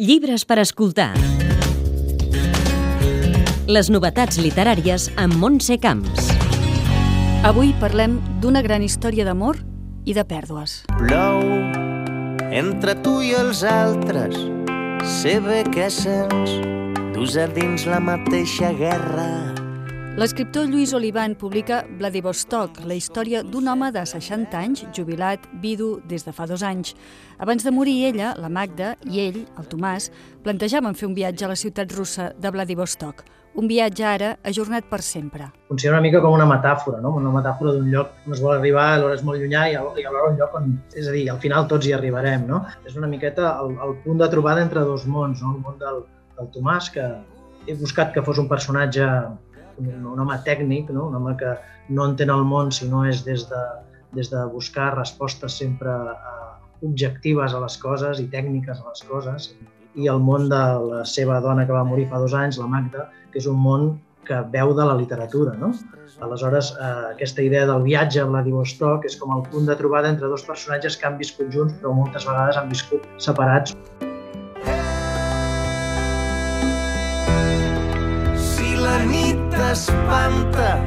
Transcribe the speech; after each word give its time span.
Llibres 0.00 0.46
per 0.48 0.56
escoltar. 0.62 1.10
Les 3.68 3.90
novetats 3.92 4.38
literàries 4.40 5.10
amb 5.20 5.36
Montse 5.36 5.76
Camps. 5.76 6.30
Avui 7.44 7.74
parlem 7.82 8.16
d'una 8.40 8.62
gran 8.64 8.80
història 8.80 9.28
d'amor 9.28 9.60
i 10.08 10.16
de 10.16 10.24
pèrdues. 10.24 10.78
Plou 11.02 11.44
entre 12.48 12.96
tu 13.04 13.18
i 13.20 13.36
els 13.36 13.60
altres, 13.60 14.40
sé 15.20 15.36
bé 15.44 15.66
què 15.68 15.92
sents, 15.92 16.56
dus 17.12 17.36
a 17.36 17.50
dins 17.52 17.84
la 17.84 18.00
mateixa 18.00 18.72
guerra. 18.80 19.28
L'escriptor 20.18 20.66
Lluís 20.66 20.90
Olivan 20.90 21.36
publica 21.38 21.84
Vladivostok, 22.00 22.80
la 22.82 22.96
història 22.98 23.44
d'un 23.46 23.68
home 23.70 23.92
de 23.94 24.02
60 24.02 24.58
anys, 24.58 24.82
jubilat, 24.96 25.44
vidu 25.62 26.00
des 26.10 26.26
de 26.26 26.34
fa 26.34 26.48
dos 26.50 26.64
anys. 26.66 26.96
Abans 27.38 27.62
de 27.62 27.70
morir 27.70 27.94
ella, 28.08 28.32
la 28.34 28.50
Magda, 28.50 28.96
i 29.06 29.20
ell, 29.22 29.44
el 29.54 29.68
Tomàs, 29.70 30.08
plantejaven 30.42 30.98
fer 30.98 31.06
un 31.06 31.14
viatge 31.14 31.46
a 31.46 31.52
la 31.52 31.56
ciutat 31.60 31.94
russa 31.94 32.32
de 32.34 32.50
Vladivostok. 32.50 33.22
Un 33.54 33.70
viatge 33.70 34.04
ara 34.06 34.32
ajornat 34.42 34.90
per 34.90 34.98
sempre. 35.06 35.46
Funciona 35.70 36.00
una 36.00 36.08
mica 36.08 36.18
com 36.24 36.34
una 36.34 36.48
metàfora, 36.50 36.98
no? 37.02 37.14
una 37.22 37.30
metàfora 37.38 37.76
d'un 37.78 37.86
lloc 37.94 38.26
on 38.26 38.34
es 38.34 38.42
vol 38.42 38.56
arribar, 38.56 38.88
alhora 38.96 39.14
és 39.14 39.22
molt 39.22 39.38
llunyà 39.38 39.68
i 39.70 39.78
alhora 39.78 40.32
un 40.32 40.38
lloc 40.42 40.56
on, 40.58 40.72
és 40.90 41.06
a 41.06 41.14
dir, 41.14 41.28
al 41.30 41.38
final 41.38 41.70
tots 41.70 41.86
hi 41.86 41.94
arribarem. 41.94 42.48
No? 42.50 42.64
És 42.82 42.98
una 42.98 43.10
miqueta 43.10 43.54
el, 43.62 43.76
el 43.78 43.94
punt 44.02 44.18
de 44.18 44.30
trobada 44.34 44.66
entre 44.66 44.82
dos 44.90 45.06
mons, 45.06 45.38
no? 45.38 45.54
el 45.54 45.62
món 45.62 45.78
del, 45.78 46.02
del 46.34 46.50
Tomàs, 46.58 46.90
que 46.90 47.06
he 47.70 47.78
buscat 47.78 48.10
que 48.14 48.26
fos 48.26 48.42
un 48.42 48.50
personatge 48.50 49.06
un, 49.78 50.18
home 50.18 50.38
tècnic, 50.46 50.90
no? 50.90 51.08
un 51.08 51.18
home 51.18 51.36
que 51.40 51.54
no 51.90 52.08
entén 52.10 52.30
el 52.30 52.44
món 52.48 52.72
si 52.72 52.88
no 52.88 53.04
és 53.08 53.24
des 53.26 53.46
de, 53.50 53.62
des 54.16 54.30
de 54.32 54.44
buscar 54.52 54.92
respostes 54.96 55.58
sempre 55.62 55.90
uh, 55.90 56.50
objectives 56.86 57.54
a 57.54 57.62
les 57.62 57.76
coses 57.78 58.20
i 58.20 58.28
tècniques 58.32 58.80
a 58.80 58.88
les 58.88 59.02
coses. 59.08 59.50
I 59.98 60.06
el 60.10 60.20
món 60.22 60.48
de 60.50 60.60
la 60.90 61.04
seva 61.04 61.40
dona 61.42 61.66
que 61.66 61.74
va 61.74 61.84
morir 61.84 62.06
fa 62.10 62.20
dos 62.22 62.34
anys, 62.34 62.60
la 62.62 62.68
Magda, 62.70 63.08
que 63.32 63.42
és 63.42 63.48
un 63.50 63.58
món 63.58 63.90
que 64.26 64.42
veu 64.52 64.74
de 64.76 64.84
la 64.86 64.94
literatura. 64.94 65.56
No? 65.58 65.72
Aleshores, 66.20 66.74
eh, 66.76 66.90
aquesta 67.14 67.42
idea 67.42 67.64
del 67.66 67.82
viatge 67.86 68.20
a 68.22 68.28
Vladivostok 68.28 69.08
és 69.08 69.16
com 69.18 69.34
el 69.36 69.42
punt 69.50 69.66
de 69.70 69.78
trobada 69.80 70.12
entre 70.12 70.28
dos 70.28 70.46
personatges 70.46 70.98
que 71.00 71.08
han 71.08 71.18
viscut 71.18 71.50
junts 71.54 71.74
però 71.80 71.96
moltes 71.96 72.28
vegades 72.28 72.60
han 72.60 72.70
viscut 72.70 73.10
separats. 73.18 73.74
T'espanta, 80.30 80.84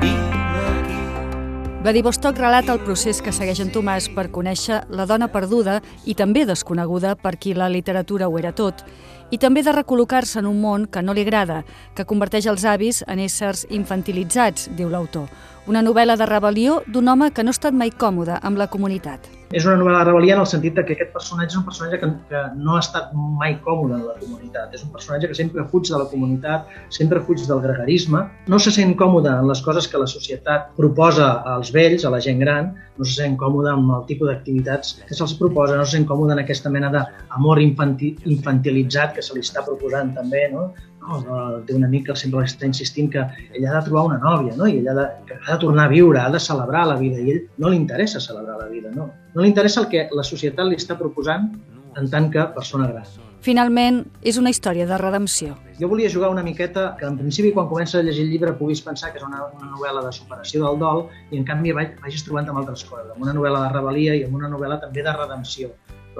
vine 0.00 0.60
aquí. 0.80 1.82
Vladivostok 1.82 2.38
relata 2.38 2.72
el 2.72 2.80
procés 2.80 3.20
que 3.22 3.32
segueix 3.32 3.60
en 3.60 3.70
Tomàs 3.72 4.08
per 4.14 4.28
conèixer 4.34 4.82
la 4.90 5.06
dona 5.06 5.28
perduda 5.28 5.80
i 6.06 6.14
també 6.14 6.44
desconeguda 6.46 7.14
per 7.16 7.36
qui 7.36 7.54
la 7.54 7.68
literatura 7.68 8.28
ho 8.28 8.38
era 8.38 8.52
tot, 8.52 8.84
i 9.30 9.38
també 9.38 9.62
de 9.62 9.72
recol·locar-se 9.72 10.40
en 10.40 10.46
un 10.46 10.60
món 10.60 10.86
que 10.86 11.02
no 11.02 11.12
li 11.12 11.22
agrada, 11.26 11.62
que 11.94 12.06
converteix 12.08 12.46
els 12.46 12.64
avis 12.64 13.02
en 13.06 13.18
éssers 13.20 13.66
infantilitzats, 13.70 14.70
diu 14.76 14.88
l'autor. 14.88 15.28
Una 15.68 15.82
novel·la 15.84 16.16
de 16.16 16.26
rebel·lió 16.26 16.82
d'un 16.86 17.08
home 17.08 17.30
que 17.30 17.44
no 17.44 17.52
ha 17.52 17.58
estat 17.58 17.76
mai 17.76 17.92
còmode 17.92 18.40
amb 18.40 18.56
la 18.56 18.68
comunitat. 18.72 19.37
És 19.48 19.64
una 19.64 19.78
novel·la 19.80 20.02
de 20.02 20.10
rebel·lia 20.10 20.34
en 20.36 20.42
el 20.42 20.48
sentit 20.48 20.76
que 20.76 20.92
aquest 20.92 21.12
personatge 21.14 21.54
és 21.54 21.58
un 21.60 21.64
personatge 21.64 21.98
que, 22.02 22.08
que 22.28 22.40
no 22.60 22.74
ha 22.76 22.82
estat 22.82 23.14
mai 23.16 23.54
còmode 23.64 23.96
en 23.96 24.02
la 24.04 24.16
comunitat. 24.20 24.74
És 24.76 24.82
un 24.84 24.90
personatge 24.92 25.30
que 25.30 25.36
sempre 25.38 25.64
fuig 25.70 25.88
de 25.88 26.00
la 26.00 26.08
comunitat, 26.10 26.66
sempre 26.92 27.22
fuig 27.24 27.40
del 27.48 27.62
gregarisme, 27.64 28.26
no 28.52 28.58
se 28.60 28.74
sent 28.76 28.92
còmode 29.00 29.32
en 29.32 29.48
les 29.48 29.62
coses 29.64 29.88
que 29.88 30.02
la 30.02 30.10
societat 30.10 30.68
proposa 30.76 31.30
als 31.54 31.72
vells, 31.72 32.04
a 32.04 32.12
la 32.12 32.20
gent 32.20 32.44
gran, 32.44 32.74
no 32.98 33.08
se 33.08 33.22
sent 33.22 33.38
còmode 33.40 33.72
amb 33.72 33.94
el 33.96 34.04
tipus 34.10 34.28
d'activitats 34.28 34.98
que 35.08 35.16
se'ls 35.16 35.38
proposa, 35.40 35.80
no 35.80 35.88
se 35.88 35.96
sent 35.96 36.08
còmode 36.10 36.36
en 36.36 36.44
aquesta 36.44 36.68
mena 36.74 36.92
d'amor 36.92 37.62
infanti 37.64 38.12
infantilitzat 38.28 39.16
que 39.16 39.24
se 39.24 39.32
li 39.32 39.46
està 39.46 39.64
proposant 39.64 40.12
també, 40.18 40.44
no? 40.52 40.68
No, 41.08 41.42
té 41.66 41.76
un 41.76 41.86
amic 41.86 42.08
que 42.08 42.16
sempre 42.20 42.44
està 42.46 42.68
insistint 42.68 43.10
que 43.14 43.24
ell 43.24 43.68
ha 43.68 43.76
de 43.78 43.84
trobar 43.86 44.04
una 44.10 44.18
nòvia, 44.22 44.56
no? 44.58 44.68
i 44.68 44.80
ell 44.80 44.90
ha 44.92 44.96
de, 44.98 45.06
ha 45.38 45.48
de 45.52 45.58
tornar 45.62 45.88
a 45.88 45.92
viure, 45.92 46.20
ha 46.20 46.30
de 46.34 46.42
celebrar 46.42 46.86
la 46.90 46.98
vida, 47.00 47.20
i 47.20 47.34
ell 47.34 47.40
no 47.58 47.72
li 47.72 47.80
interessa 47.80 48.20
celebrar 48.20 48.58
la 48.60 48.68
vida, 48.72 48.92
no. 48.94 49.10
No 49.34 49.44
li 49.44 49.50
interessa 49.52 49.84
el 49.84 49.88
que 49.92 50.08
la 50.12 50.26
societat 50.26 50.68
li 50.68 50.78
està 50.78 50.98
proposant 50.98 51.50
en 51.98 52.12
tant 52.12 52.28
que 52.32 52.44
persona 52.54 52.90
gran. 52.92 53.08
Finalment, 53.42 54.00
és 54.26 54.36
una 54.40 54.50
història 54.50 54.84
de 54.86 54.96
redempció. 54.98 55.54
Jo 55.78 55.88
volia 55.90 56.10
jugar 56.10 56.30
una 56.32 56.42
miqueta 56.42 56.88
que 56.98 57.06
en 57.06 57.18
principi 57.20 57.52
quan 57.54 57.68
comences 57.70 58.00
a 58.00 58.02
llegir 58.02 58.24
el 58.26 58.32
llibre 58.32 58.54
puguis 58.58 58.82
pensar 58.82 59.12
que 59.12 59.22
és 59.22 59.26
una, 59.26 59.44
una 59.54 59.70
novel·la 59.70 60.02
de 60.08 60.10
superació 60.16 60.64
del 60.64 60.80
dol 60.82 61.04
i 61.30 61.38
en 61.38 61.46
canvi 61.46 61.74
vagis 61.76 62.26
trobant 62.26 62.50
amb 62.50 62.64
altres 62.64 62.82
coses, 62.88 63.12
amb 63.14 63.22
una 63.22 63.36
novel·la 63.36 63.62
de 63.68 63.70
rebel·lia 63.76 64.18
i 64.18 64.24
amb 64.26 64.34
una 64.40 64.50
novel·la 64.50 64.80
també 64.82 65.06
de 65.06 65.14
redempció, 65.14 65.70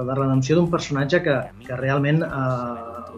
de 0.06 0.14
redempció 0.14 0.56
d'un 0.59 0.70
personatge 0.70 1.22
que, 1.25 1.34
que 1.66 1.76
realment 1.76 2.22
eh, 2.22 2.28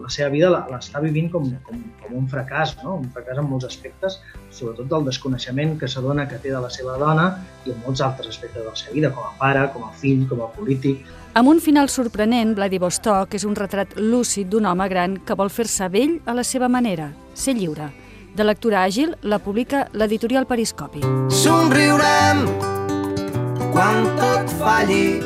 la 0.01 0.09
seva 0.09 0.29
vida 0.33 0.49
l'està 0.49 1.01
vivint 1.03 1.29
com, 1.31 1.47
com, 1.67 1.81
com 2.01 2.17
un 2.17 2.27
fracàs, 2.31 2.75
no? 2.81 2.97
un 3.03 3.09
fracàs 3.13 3.39
en 3.41 3.47
molts 3.49 3.67
aspectes, 3.69 4.19
sobretot 4.53 4.89
del 4.89 5.07
desconeixement 5.07 5.77
que 5.79 5.89
s'adona 5.91 6.27
que 6.29 6.39
té 6.41 6.53
de 6.53 6.61
la 6.61 6.71
seva 6.73 6.97
dona 7.01 7.27
i 7.65 7.73
en 7.75 7.81
molts 7.85 8.01
altres 8.01 8.31
aspectes 8.33 8.63
de 8.63 8.69
la 8.69 8.75
seva 8.75 8.95
vida, 8.97 9.13
com 9.15 9.27
a 9.27 9.33
pare, 9.39 9.67
com 9.73 9.85
a 9.87 9.91
fill, 10.01 10.25
com 10.29 10.43
a 10.45 10.49
polític. 10.55 11.05
Amb 11.37 11.47
un 11.47 11.61
final 11.63 11.87
sorprenent, 11.87 12.55
Vladivostok 12.57 13.37
és 13.37 13.45
un 13.47 13.55
retrat 13.55 13.95
lúcid 13.95 14.49
d'un 14.51 14.67
home 14.67 14.87
gran 14.91 15.15
que 15.25 15.37
vol 15.39 15.53
fer-se 15.53 15.87
vell 15.93 16.17
a 16.25 16.35
la 16.35 16.43
seva 16.43 16.67
manera, 16.67 17.11
ser 17.33 17.55
lliure. 17.55 17.91
De 18.35 18.43
lectura 18.47 18.83
àgil, 18.87 19.15
la 19.23 19.39
publica 19.43 19.85
l'editorial 19.93 20.47
Periscopi. 20.47 21.03
Somriurem 21.31 22.45
quan 23.71 24.07
tot 24.19 24.51
falli, 24.59 25.21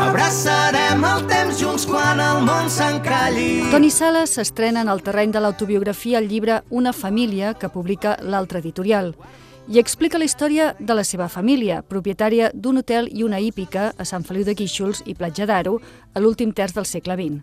abraçarem 0.00 1.04
el 1.04 1.26
temps 1.30 1.60
junts 1.60 1.86
quan 1.86 2.20
el 2.22 2.42
món 2.46 2.70
s'encalli. 2.72 3.70
Toni 3.72 3.90
Sales 3.90 4.34
s'estrena 4.36 4.82
en 4.84 4.90
el 4.92 5.02
terreny 5.06 5.32
de 5.34 5.40
l'autobiografia 5.40 6.18
el 6.18 6.28
llibre 6.28 6.62
Una 6.70 6.92
família, 6.92 7.54
que 7.54 7.68
publica 7.68 8.16
l'altre 8.22 8.58
editorial 8.58 9.14
i 9.70 9.78
explica 9.78 10.18
la 10.18 10.26
història 10.26 10.74
de 10.80 10.94
la 10.98 11.04
seva 11.04 11.28
família, 11.28 11.82
propietària 11.86 12.50
d'un 12.54 12.80
hotel 12.80 13.06
i 13.12 13.22
una 13.22 13.38
hípica 13.38 13.92
a 13.96 14.04
Sant 14.04 14.24
Feliu 14.26 14.44
de 14.44 14.56
Guíxols 14.58 15.04
i 15.06 15.14
Platja 15.14 15.46
d'Aro 15.46 15.78
a 16.14 16.20
l'últim 16.20 16.50
terç 16.50 16.74
del 16.74 16.88
segle 16.90 17.14
XX. 17.14 17.38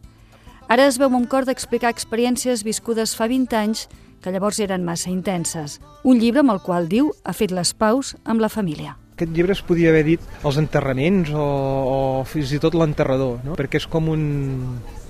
Ara 0.67 0.89
es 0.91 0.99
veu 0.99 1.07
amb 1.07 1.29
cor 1.31 1.47
d'explicar 1.47 1.93
experiències 1.93 2.65
viscudes 2.67 3.15
fa 3.15 3.29
20 3.31 3.55
anys 3.55 3.87
que 4.21 4.33
llavors 4.35 4.59
eren 4.59 4.83
massa 4.83 5.09
intenses. 5.09 5.79
Un 6.03 6.19
llibre 6.19 6.43
amb 6.43 6.51
el 6.51 6.63
qual 6.65 6.91
diu 6.91 7.13
ha 7.23 7.31
fet 7.31 7.55
les 7.55 7.71
paus 7.73 8.17
amb 8.25 8.43
la 8.43 8.51
família. 8.51 8.97
Aquest 9.17 9.31
llibre 9.33 9.55
es 9.57 9.63
podia 9.66 9.89
haver 9.89 10.03
dit 10.05 10.25
els 10.45 10.59
enterraments 10.61 11.31
o, 11.33 11.41
o 11.41 12.01
fins 12.29 12.51
i 12.53 12.59
tot 12.61 12.75
l'enterrador, 12.78 13.39
no? 13.41 13.55
perquè 13.57 13.79
és 13.81 13.88
com 13.89 14.11
un 14.13 14.25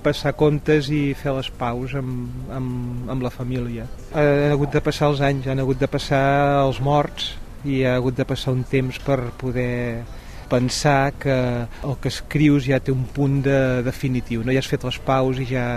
passar 0.00 0.32
comptes 0.32 0.88
i 0.88 1.12
fer 1.12 1.34
les 1.36 1.50
paus 1.58 1.92
amb, 1.98 2.48
amb, 2.56 3.02
amb 3.12 3.26
la 3.26 3.28
família. 3.28 3.84
Han 4.16 4.54
hagut 4.54 4.72
de 4.72 4.80
passar 4.86 5.10
els 5.12 5.20
anys, 5.28 5.50
han 5.52 5.60
hagut 5.60 5.82
de 5.82 5.90
passar 5.92 6.22
els 6.62 6.80
morts 6.80 7.34
i 7.68 7.82
ha 7.84 7.98
hagut 7.98 8.16
de 8.16 8.24
passar 8.24 8.56
un 8.56 8.64
temps 8.64 8.96
per 9.04 9.18
poder 9.36 10.00
pensar 10.48 11.12
que 11.20 11.36
el 11.68 12.00
que 12.00 12.08
escrius 12.08 12.64
ja 12.64 12.80
té 12.80 12.96
un 12.96 13.04
punt 13.12 13.42
de 13.44 13.60
definitiu, 13.84 14.40
no? 14.40 14.56
ja 14.56 14.64
has 14.64 14.72
fet 14.72 14.88
les 14.88 15.02
paus 15.04 15.44
i 15.44 15.50
ja, 15.52 15.68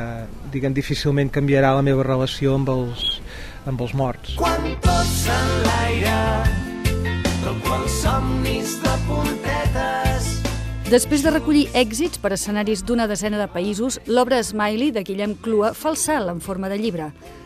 diguem, 0.56 0.72
difícilment 0.72 1.36
canviarà 1.36 1.76
la 1.76 1.84
meva 1.84 2.08
relació 2.08 2.56
amb 2.56 2.72
els, 2.78 3.20
amb 3.68 3.84
els 3.84 3.92
morts. 3.92 4.40
Quan 4.40 4.72
tot 4.88 5.16
s'enlaira 5.20 6.61
Després 10.92 11.22
de 11.24 11.32
recollir 11.32 11.70
èxits 11.80 12.20
per 12.20 12.34
escenaris 12.36 12.82
d'una 12.84 13.06
desena 13.08 13.38
de 13.40 13.46
països, 13.48 13.96
l'obra 14.12 14.42
Smiley 14.44 14.90
de 14.92 15.06
Guillem 15.08 15.38
Clua 15.40 15.70
fa 15.72 15.94
el 15.94 15.96
salt 15.96 16.28
en 16.28 16.42
forma 16.44 16.68
de 16.68 16.76
llibre. 16.82 17.06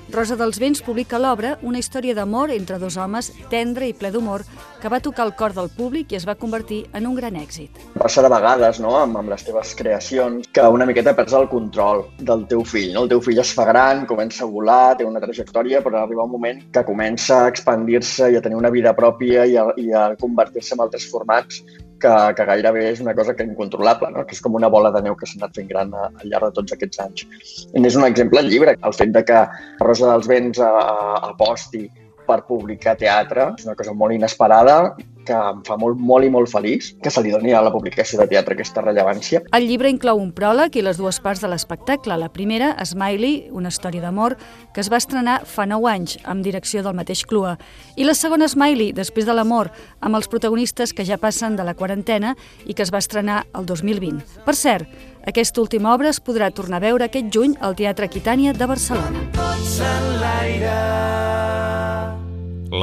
Rosa 0.09 0.33
dels 0.39 0.57
Vents 0.57 0.81
publica 0.81 1.19
l'obra, 1.21 1.51
una 1.61 1.77
història 1.77 2.15
d'amor 2.17 2.49
entre 2.55 2.79
dos 2.81 2.97
homes, 2.97 3.29
tendre 3.51 3.85
i 3.85 3.93
ple 3.93 4.09
d'humor, 4.09 4.41
que 4.81 4.89
va 4.89 4.97
tocar 4.97 5.27
el 5.29 5.35
cor 5.37 5.53
del 5.53 5.69
públic 5.77 6.09
i 6.09 6.17
es 6.17 6.25
va 6.25 6.33
convertir 6.41 6.87
en 6.97 7.05
un 7.05 7.13
gran 7.21 7.37
èxit. 7.37 7.77
Passa 8.01 8.25
de 8.25 8.33
vegades, 8.33 8.81
no?, 8.81 8.97
amb, 8.97 9.21
amb 9.21 9.29
les 9.29 9.45
teves 9.45 9.77
creacions, 9.77 10.49
que 10.49 10.65
una 10.65 10.89
miqueta 10.89 11.13
perds 11.13 11.37
el 11.37 11.49
control 11.53 12.07
del 12.17 12.47
teu 12.49 12.65
fill, 12.65 12.95
no? 12.97 13.05
El 13.05 13.13
teu 13.13 13.21
fill 13.21 13.45
es 13.45 13.53
fa 13.53 13.69
gran, 13.69 14.07
comença 14.09 14.47
a 14.49 14.49
volar, 14.49 14.95
té 14.97 15.05
una 15.05 15.21
trajectòria, 15.21 15.85
però 15.85 16.01
arriba 16.01 16.25
un 16.25 16.33
moment 16.33 16.65
que 16.73 16.87
comença 16.89 17.43
a 17.43 17.49
expandir-se 17.53 18.33
i 18.33 18.41
a 18.41 18.41
tenir 18.41 18.57
una 18.57 18.73
vida 18.73 18.97
pròpia 18.97 19.45
i 19.45 19.59
a, 19.61 19.69
i 19.77 19.91
a 19.93 20.07
convertir-se 20.17 20.73
en 20.73 20.87
altres 20.89 21.05
formats 21.13 21.61
que, 22.05 22.13
que 22.37 22.47
gairebé 22.51 22.85
és 22.91 23.01
una 23.03 23.15
cosa 23.17 23.35
que 23.35 23.47
incontrolable, 23.47 24.11
no? 24.13 24.25
que 24.27 24.37
és 24.37 24.43
com 24.45 24.57
una 24.59 24.69
bola 24.71 24.93
de 24.93 25.01
neu 25.05 25.17
que 25.17 25.29
s'ha 25.29 25.39
anat 25.41 25.57
fent 25.57 25.69
gran 25.71 25.93
al 25.97 26.29
llarg 26.29 26.49
de 26.49 26.55
tots 26.59 26.75
aquests 26.75 27.01
anys. 27.05 27.25
I 27.73 27.83
és 27.89 27.99
un 27.99 28.07
exemple 28.07 28.41
el 28.43 28.51
llibre, 28.53 28.77
el 28.89 28.97
fet 28.97 29.13
de 29.15 29.25
que 29.27 29.43
Rosa 29.81 30.11
dels 30.11 30.29
Vents 30.31 30.61
aposti 30.61 31.85
per 32.25 32.41
publicar 32.47 32.95
teatre, 33.01 33.51
és 33.57 33.67
una 33.67 33.77
cosa 33.77 33.93
molt 33.97 34.15
inesperada 34.15 34.79
que 35.25 35.35
em 35.35 35.61
fa 35.67 35.77
molt, 35.81 35.99
molt 35.99 36.27
i 36.27 36.31
molt 36.33 36.51
feliç 36.51 36.93
que 37.03 37.11
se 37.11 37.23
li 37.25 37.33
doni 37.33 37.53
a 37.53 37.63
la 37.65 37.71
publicació 37.73 38.19
de 38.21 38.27
teatre 38.31 38.55
aquesta 38.55 38.83
rellevància. 38.85 39.41
El 39.55 39.67
llibre 39.69 39.91
inclou 39.91 40.21
un 40.21 40.31
pròleg 40.35 40.77
i 40.77 40.85
les 40.85 40.99
dues 41.01 41.19
parts 41.23 41.43
de 41.43 41.49
l'espectacle. 41.51 42.17
La 42.19 42.29
primera, 42.33 42.73
Smiley, 42.85 43.49
una 43.51 43.73
història 43.73 44.03
d'amor, 44.05 44.37
que 44.73 44.83
es 44.83 44.91
va 44.91 45.01
estrenar 45.01 45.41
fa 45.49 45.65
9 45.69 45.89
anys, 45.91 46.17
amb 46.23 46.45
direcció 46.45 46.83
del 46.85 46.97
mateix 46.97 47.25
Clua. 47.25 47.55
I 47.95 48.07
la 48.07 48.15
segona, 48.17 48.47
Smiley, 48.51 48.93
després 48.95 49.27
de 49.27 49.35
l'amor, 49.35 49.71
amb 49.99 50.19
els 50.19 50.29
protagonistes 50.31 50.93
que 50.93 51.05
ja 51.07 51.19
passen 51.21 51.57
de 51.57 51.65
la 51.65 51.75
quarantena 51.75 52.35
i 52.65 52.73
que 52.73 52.85
es 52.85 52.93
va 52.93 53.01
estrenar 53.03 53.43
el 53.55 53.65
2020. 53.65 54.43
Per 54.45 54.55
cert, 54.55 54.89
aquesta 55.25 55.61
última 55.61 55.93
obra 55.95 56.11
es 56.13 56.21
podrà 56.21 56.51
tornar 56.53 56.77
a 56.77 56.85
veure 56.85 57.09
aquest 57.09 57.33
juny 57.33 57.57
al 57.59 57.75
Teatre 57.75 58.11
Quitània 58.13 58.53
de 58.53 58.69
Barcelona. 58.69 59.25
Tots 59.33 59.79
en 59.81 60.09
l'aire 60.21 61.14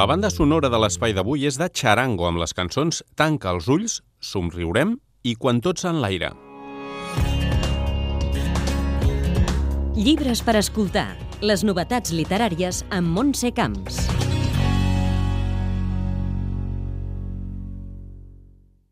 la 0.02 0.06
banda 0.06 0.30
sonora 0.34 0.66
de 0.66 0.78
l'espai 0.82 1.12
d'avui 1.14 1.44
és 1.46 1.54
de 1.60 1.68
Charango 1.78 2.24
amb 2.26 2.40
les 2.42 2.50
cançons 2.58 3.04
Tanca 3.14 3.52
els 3.54 3.68
ulls, 3.70 4.00
Somriurem 4.18 4.96
i 5.22 5.36
Quan 5.38 5.60
tots 5.62 5.86
en 5.86 6.00
l'aire. 6.02 6.32
Llibres 9.94 10.42
per 10.42 10.56
escoltar. 10.58 11.12
Les 11.38 11.62
novetats 11.62 12.10
literàries 12.18 12.82
amb 12.90 13.14
Montse 13.14 13.54
Camps. 13.54 14.21